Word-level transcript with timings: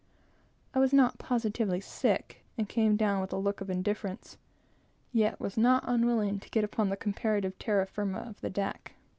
I 0.73 0.79
was 0.79 0.93
not 0.93 1.19
positively 1.19 1.79
sick, 1.79 2.43
and 2.57 2.67
came 2.67 2.95
down 2.95 3.21
with 3.21 3.31
a 3.31 3.37
look 3.37 3.61
of 3.61 3.69
indifference, 3.69 4.35
yet 5.13 5.39
was 5.39 5.57
not 5.59 5.83
unwilling 5.85 6.39
to 6.39 6.49
get 6.49 6.63
upon 6.63 6.89
the 6.89 6.97
comparative 6.97 7.59
terra 7.59 7.85
firma 7.85 8.21
of 8.21 8.41
the 8.41 8.49
deck. 8.49 8.93